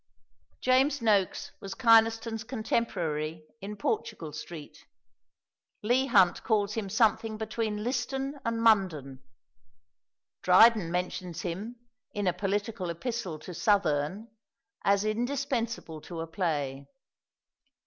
James 0.61 0.99
Nokes 0.99 1.51
was 1.61 1.75
Kynaston's 1.75 2.43
contemporary 2.43 3.45
in 3.61 3.75
Portugal 3.75 4.33
Street. 4.33 4.87
Leigh 5.83 6.07
Hunt 6.07 6.41
calls 6.41 6.73
him 6.73 6.89
something 6.89 7.37
between 7.37 7.83
Liston 7.83 8.39
and 8.43 8.63
Munden. 8.63 9.21
Dryden 10.41 10.89
mentions 10.89 11.41
him, 11.43 11.75
in 12.15 12.25
a 12.25 12.33
political 12.33 12.89
epistle 12.89 13.37
to 13.41 13.51
Southerne, 13.53 14.29
as 14.83 15.05
indispensable 15.05 16.01
to 16.01 16.21
a 16.21 16.25
play. 16.25 16.87